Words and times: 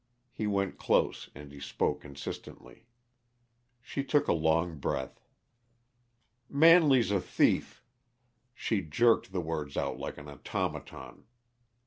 He 0.31 0.47
went 0.47 0.79
close, 0.79 1.29
and 1.35 1.51
he 1.51 1.59
spoke 1.59 2.03
insistently. 2.03 2.87
She 3.83 4.03
took 4.03 4.27
a 4.27 4.33
long 4.33 4.79
breath. 4.79 5.21
"Manley's 6.49 7.11
a 7.11 7.21
thief!" 7.21 7.83
She 8.55 8.81
jerked 8.81 9.31
the 9.31 9.41
words 9.41 9.77
out 9.77 9.99
like 9.99 10.17
as 10.17 10.25
automaton. 10.25 11.25